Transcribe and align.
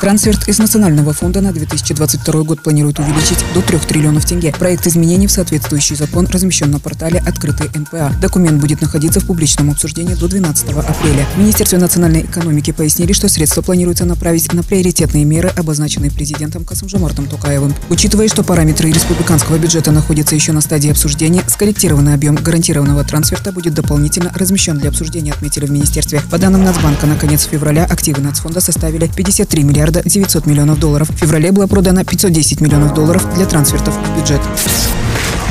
Трансферт 0.00 0.48
из 0.48 0.58
Национального 0.58 1.12
фонда 1.12 1.40
на 1.40 1.52
2022 1.52 2.42
год 2.42 2.62
планируют 2.62 2.98
увеличить 2.98 3.44
до 3.54 3.62
3 3.62 3.78
триллионов 3.78 4.24
тенге. 4.24 4.52
Проект 4.58 4.86
изменений 4.86 5.26
в 5.26 5.32
соответствующий 5.32 5.96
закон 5.96 6.26
размещен 6.26 6.70
на 6.70 6.78
портале 6.78 7.22
«Открытый 7.26 7.70
НПА». 7.74 8.12
Документ 8.20 8.60
будет 8.60 8.80
находиться 8.80 9.20
в 9.20 9.26
публичном 9.26 9.70
обсуждении 9.70 10.14
до 10.14 10.28
12 10.28 10.70
апреля. 10.70 11.26
В 11.34 11.38
Министерстве 11.38 11.78
национальной 11.78 12.22
экономики 12.22 12.72
пояснили, 12.72 13.12
что 13.12 13.28
средства 13.28 13.62
планируется 13.62 14.04
направить 14.04 14.52
на 14.52 14.62
приоритетные 14.62 15.24
меры, 15.24 15.48
обозначенные 15.56 16.10
президентом 16.10 16.64
Касымжамартом 16.64 17.26
Тукаевым. 17.26 17.74
Учитывая, 17.88 18.28
что 18.28 18.42
параметры 18.42 18.90
республиканского 18.90 19.58
бюджета 19.58 19.92
находятся 19.92 20.34
еще 20.34 20.52
на 20.52 20.60
стадии 20.60 20.90
обсуждения, 20.90 21.42
скорректированный 21.48 22.14
объем 22.14 22.36
гарантированного 22.36 23.04
трансферта 23.04 23.52
будет 23.52 23.74
дополнительно 23.74 24.32
размещен 24.34 24.78
для 24.78 24.90
обсуждения, 24.90 25.32
отметили 25.32 25.66
в 25.66 25.70
Министерстве. 25.70 26.22
По 26.30 26.38
данным 26.38 26.64
Нацбанка, 26.64 27.06
на 27.06 27.16
конец 27.16 27.44
февраля 27.44 27.84
активы 27.84 28.20
Нацфонда 28.20 28.60
составили 28.60 29.10
53 29.14 29.64
миллиарда 29.66 29.86
миллиарда 29.86 30.02
900 30.04 30.46
миллионов 30.46 30.78
долларов. 30.78 31.10
В 31.10 31.16
феврале 31.18 31.52
было 31.52 31.66
продано 31.66 32.04
510 32.04 32.60
миллионов 32.60 32.94
долларов 32.94 33.26
для 33.34 33.46
трансфертов 33.46 33.94
в 33.94 34.18
бюджет. 34.18 34.40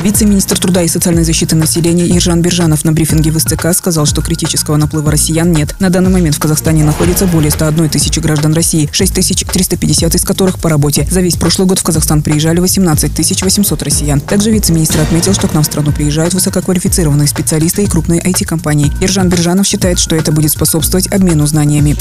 Вице-министр 0.02 0.58
труда 0.58 0.82
и 0.82 0.88
социальной 0.88 1.24
защиты 1.24 1.56
населения 1.56 2.06
Ержан 2.06 2.40
Биржанов 2.40 2.84
на 2.84 2.92
брифинге 2.92 3.32
в 3.32 3.40
СЦК 3.40 3.72
сказал, 3.74 4.06
что 4.06 4.22
критического 4.22 4.76
наплыва 4.76 5.10
россиян 5.10 5.50
нет. 5.50 5.74
На 5.80 5.90
данный 5.90 6.10
момент 6.10 6.36
в 6.36 6.38
Казахстане 6.38 6.84
находится 6.84 7.26
более 7.26 7.50
101 7.50 7.88
тысячи 7.88 8.20
граждан 8.20 8.52
России, 8.52 8.88
6350 8.92 10.14
из 10.14 10.22
которых 10.22 10.60
по 10.60 10.68
работе. 10.68 11.08
За 11.10 11.20
весь 11.20 11.36
прошлый 11.36 11.66
год 11.66 11.80
в 11.80 11.82
Казахстан 11.82 12.22
приезжали 12.22 12.60
18 12.60 13.42
800 13.42 13.82
россиян. 13.82 14.20
Также 14.20 14.50
вице-министр 14.50 15.00
отметил, 15.00 15.34
что 15.34 15.48
к 15.48 15.54
нам 15.54 15.64
в 15.64 15.66
страну 15.66 15.90
приезжают 15.90 16.34
высококвалифицированные 16.34 17.26
специалисты 17.26 17.82
и 17.82 17.86
крупные 17.86 18.20
IT-компании. 18.20 18.92
Ержан 19.00 19.28
Биржанов 19.28 19.66
считает, 19.66 19.98
что 19.98 20.14
это 20.14 20.30
будет 20.30 20.52
способствовать 20.52 21.08
обмену 21.08 21.46
знаниями. 21.46 21.96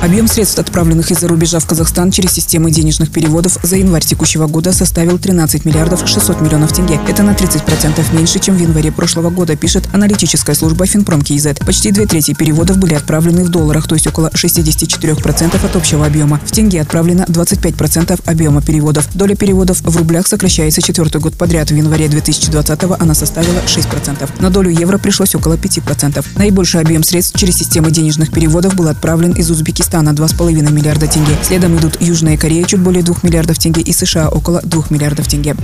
Объем 0.00 0.28
средств, 0.28 0.58
отправленных 0.58 1.10
из-за 1.10 1.28
рубежа 1.28 1.58
в 1.58 1.66
Казахстан 1.66 2.10
через 2.10 2.32
системы 2.32 2.70
денежных 2.70 3.12
переводов 3.12 3.58
за 3.62 3.76
январь 3.76 4.02
текущего 4.02 4.46
года 4.46 4.72
составил 4.72 5.18
13 5.18 5.66
миллиардов 5.66 6.08
600 6.08 6.40
миллионов 6.40 6.72
тенге. 6.72 6.98
Это 7.06 7.22
на 7.22 7.32
30% 7.32 8.16
меньше, 8.16 8.38
чем 8.38 8.56
в 8.56 8.60
январе 8.60 8.92
прошлого 8.92 9.28
года, 9.28 9.56
пишет 9.56 9.86
аналитическая 9.92 10.54
служба 10.54 10.86
Финпром 10.86 11.20
КИЗ. 11.20 11.48
Почти 11.66 11.90
две 11.90 12.06
трети 12.06 12.32
переводов 12.32 12.78
были 12.78 12.94
отправлены 12.94 13.44
в 13.44 13.50
долларах, 13.50 13.86
то 13.88 13.94
есть 13.94 14.06
около 14.06 14.28
64% 14.28 15.66
от 15.66 15.76
общего 15.76 16.06
объема. 16.06 16.40
В 16.46 16.50
тенге 16.50 16.80
отправлено 16.80 17.26
25% 17.28 18.22
объема 18.24 18.62
переводов. 18.62 19.06
Доля 19.14 19.34
переводов 19.34 19.82
в 19.82 19.96
рублях 19.98 20.26
сокращается 20.26 20.80
четвертый 20.80 21.20
год 21.20 21.36
подряд. 21.36 21.70
В 21.70 21.74
январе 21.74 22.08
2020 22.08 22.84
она 22.98 23.12
составила 23.12 23.60
6%. 23.66 24.30
На 24.40 24.48
долю 24.48 24.70
евро 24.70 24.96
пришлось 24.96 25.34
около 25.34 25.58
5%. 25.58 26.24
Наибольший 26.36 26.80
объем 26.80 27.02
средств 27.02 27.38
через 27.38 27.58
системы 27.58 27.90
денежных 27.90 28.32
переводов 28.32 28.74
был 28.74 28.88
отправлен 28.88 29.32
из 29.32 29.50
Узбекистана 29.50 29.89
Узбекистана 29.90 30.10
2,5 30.10 30.72
миллиарда 30.72 31.08
тенге. 31.08 31.36
Следом 31.42 31.76
идут 31.76 32.00
Южная 32.00 32.36
Корея 32.36 32.64
чуть 32.64 32.78
более 32.80 33.02
2 33.02 33.16
миллиардов 33.22 33.58
тенге 33.58 33.82
и 33.82 33.92
США 33.92 34.28
около 34.28 34.60
2 34.62 34.84
миллиардов 34.90 35.26
тенге. 35.26 35.56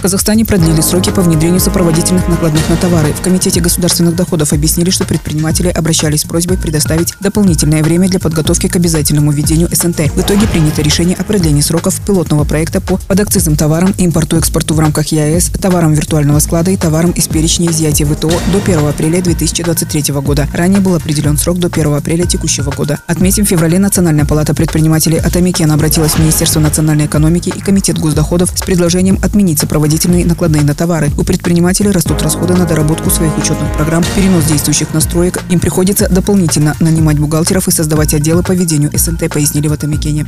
В 0.00 0.02
Казахстане 0.02 0.46
продлили 0.46 0.80
сроки 0.80 1.10
по 1.10 1.20
внедрению 1.20 1.60
сопроводительных 1.60 2.26
накладных 2.26 2.66
на 2.70 2.76
товары. 2.76 3.12
В 3.12 3.20
Комитете 3.20 3.60
государственных 3.60 4.16
доходов 4.16 4.54
объяснили, 4.54 4.88
что 4.88 5.04
предприниматели 5.04 5.68
обращались 5.68 6.22
с 6.22 6.24
просьбой 6.24 6.56
предоставить 6.56 7.12
дополнительное 7.20 7.82
время 7.82 8.08
для 8.08 8.18
подготовки 8.18 8.66
к 8.66 8.76
обязательному 8.76 9.30
введению 9.30 9.68
СНТ. 9.70 10.10
В 10.14 10.20
итоге 10.22 10.46
принято 10.46 10.80
решение 10.80 11.14
о 11.16 11.24
продлении 11.24 11.60
сроков 11.60 12.00
пилотного 12.00 12.44
проекта 12.44 12.80
по 12.80 12.96
подакцизным 13.08 13.56
товарам, 13.56 13.94
импорту-экспорту 13.98 14.72
в 14.72 14.80
рамках 14.80 15.08
ЕАЭС, 15.08 15.50
товарам 15.60 15.92
виртуального 15.92 16.38
склада 16.38 16.70
и 16.70 16.78
товарам 16.78 17.10
из 17.10 17.28
перечня 17.28 17.70
изъятия 17.70 18.06
ВТО 18.06 18.30
до 18.52 18.58
1 18.64 18.88
апреля 18.88 19.20
2023 19.20 20.14
года. 20.22 20.48
Ранее 20.54 20.80
был 20.80 20.94
определен 20.94 21.36
срок 21.36 21.58
до 21.58 21.66
1 21.66 21.92
апреля 21.92 22.24
текущего 22.24 22.70
года. 22.70 23.00
Отметим, 23.06 23.44
в 23.44 23.48
феврале 23.50 23.78
Национальная 23.78 24.24
палата 24.24 24.54
предпринимателей 24.54 25.18
Атамикен 25.18 25.70
обратилась 25.70 26.12
в 26.12 26.20
Министерство 26.20 26.58
национальной 26.58 27.04
экономики 27.04 27.52
и 27.54 27.60
Комитет 27.60 27.98
госдоходов 27.98 28.50
с 28.56 28.62
предложением 28.62 29.18
отменить 29.22 29.58
сопроводительные 29.58 29.89
сопроводительные 29.90 30.24
накладные 30.24 30.62
на 30.62 30.74
товары. 30.74 31.10
У 31.18 31.24
предпринимателей 31.24 31.90
растут 31.90 32.22
расходы 32.22 32.54
на 32.54 32.64
доработку 32.64 33.10
своих 33.10 33.36
учетных 33.36 33.72
программ, 33.74 34.04
перенос 34.14 34.44
действующих 34.44 34.94
настроек. 34.94 35.40
Им 35.50 35.58
приходится 35.58 36.08
дополнительно 36.08 36.76
нанимать 36.78 37.18
бухгалтеров 37.18 37.66
и 37.66 37.72
создавать 37.72 38.14
отделы 38.14 38.44
по 38.44 38.52
ведению 38.52 38.90
СНТ, 38.96 39.28
пояснили 39.32 39.66
в 39.66 39.72
Атамикене. 39.72 40.26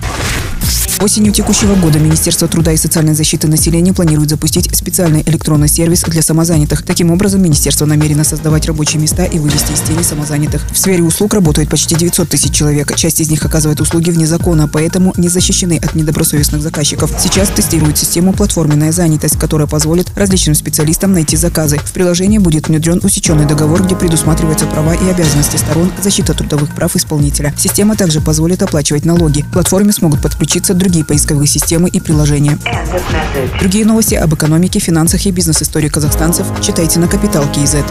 Осенью 1.02 1.32
текущего 1.32 1.74
года 1.74 1.98
Министерство 1.98 2.46
труда 2.46 2.70
и 2.70 2.76
социальной 2.76 3.14
защиты 3.14 3.48
населения 3.48 3.92
планирует 3.92 4.30
запустить 4.30 4.72
специальный 4.72 5.24
электронный 5.26 5.66
сервис 5.66 6.02
для 6.02 6.22
самозанятых. 6.22 6.84
Таким 6.84 7.10
образом, 7.10 7.42
Министерство 7.42 7.86
намерено 7.86 8.22
создавать 8.22 8.66
рабочие 8.66 9.02
места 9.02 9.24
и 9.24 9.40
вывести 9.40 9.72
из 9.72 9.80
тени 9.80 10.02
самозанятых. 10.02 10.62
В 10.70 10.78
сфере 10.78 11.02
услуг 11.02 11.34
работает 11.34 11.68
почти 11.68 11.96
900 11.96 12.28
тысяч 12.28 12.52
человек. 12.52 12.94
Часть 12.94 13.20
из 13.20 13.28
них 13.28 13.44
оказывает 13.44 13.80
услуги 13.80 14.12
вне 14.12 14.28
закона, 14.28 14.68
поэтому 14.68 15.12
не 15.16 15.26
защищены 15.28 15.80
от 15.82 15.96
недобросовестных 15.96 16.62
заказчиков. 16.62 17.12
Сейчас 17.18 17.48
тестируют 17.48 17.98
систему 17.98 18.32
«Платформенная 18.32 18.92
занятость», 18.92 19.40
которая 19.40 19.66
позволит 19.66 20.16
различным 20.16 20.54
специалистам 20.54 21.14
найти 21.14 21.36
заказы. 21.36 21.78
В 21.78 21.92
приложении 21.92 22.38
будет 22.38 22.68
внедрен 22.68 23.00
усеченный 23.02 23.46
договор, 23.46 23.82
где 23.82 23.96
предусматриваются 23.96 24.66
права 24.66 24.94
и 24.94 25.10
обязанности 25.10 25.56
сторон, 25.56 25.90
защита 26.00 26.32
трудовых 26.32 26.72
прав 26.76 26.94
исполнителя. 26.94 27.52
Система 27.58 27.96
также 27.96 28.20
позволит 28.20 28.62
оплачивать 28.62 29.04
налоги. 29.04 29.42
К 29.42 29.52
платформе 29.54 29.90
смогут 29.90 30.22
подключиться 30.22 30.74
другие 30.74 30.91
другие 30.92 31.06
поисковые 31.06 31.46
системы 31.46 31.88
и 31.88 32.00
приложения. 32.00 32.58
Другие 33.58 33.86
новости 33.86 34.14
об 34.14 34.34
экономике, 34.34 34.78
финансах 34.78 35.24
и 35.24 35.30
бизнес-истории 35.30 35.88
казахстанцев 35.88 36.46
читайте 36.60 37.00
на 37.00 37.08
Капитал 37.08 37.50
Киезет. 37.50 37.86